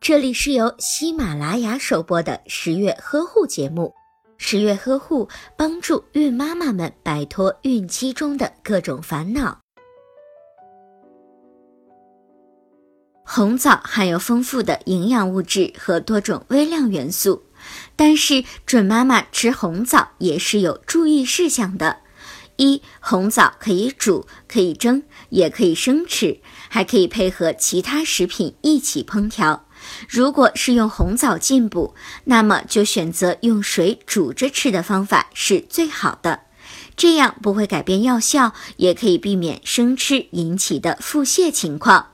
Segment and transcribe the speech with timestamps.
[0.00, 3.94] 这里是由喜马拉雅首播的十月呵护节目。
[4.36, 9.60] 十月呵护帮助孕妈妈们摆脱孕期中的各种烦恼。
[13.24, 17.44] 红枣含有丰富的营养物质和多种微量元素，
[17.96, 22.00] 但是准妈妈吃红枣也是有注意事项的。
[22.56, 29.66] 一红枣可以煮，可以蒸，也可以生吃，还可以配合其他食品一起烹调。
[30.08, 31.94] 如果是用红枣进补，
[32.24, 36.40] 那么就选择用水煮着吃的方法是最好的，
[36.96, 42.10] 这样不会改变药效，也可以避免生吃引起的腹泻情况。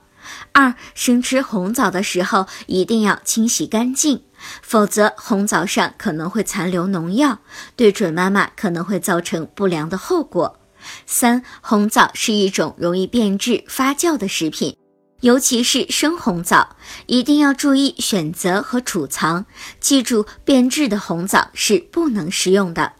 [0.53, 4.23] 二生吃红枣的时候一定要清洗干净。
[4.63, 7.41] 否则，红枣上可能会残留农药，
[7.75, 10.59] 对准妈妈可能会造成不良的后果。
[11.05, 14.75] 三、红枣是一种容易变质发酵的食品，
[15.21, 16.75] 尤其是生红枣，
[17.05, 19.45] 一定要注意选择和储藏。
[19.79, 22.93] 记住，变质的红枣是不能食用的。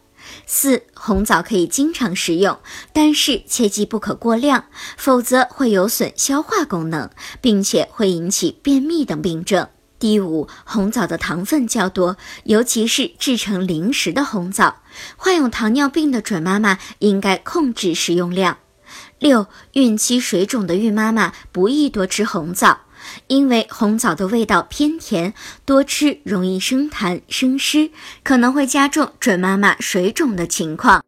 [0.46, 2.58] 四、红枣可以经常食用，
[2.92, 9.68] 但是切记不可过量，否则会有损消化功能，并且会引起便秘等病症。
[9.98, 14.76] 第五，红枣的糖分较多，尤其是制成零食的红枣。
[15.16, 18.58] 患有糖尿病的准妈妈应该控制食用量。
[19.22, 22.80] 六，孕期水肿的孕妈妈不宜多吃红枣，
[23.28, 25.32] 因为红枣的味道偏甜，
[25.64, 27.92] 多吃容易生痰生湿，
[28.24, 31.04] 可能会加重准妈妈水肿的情况。